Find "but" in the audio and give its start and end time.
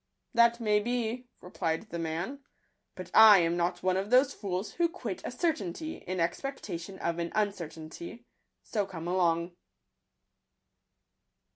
2.95-3.11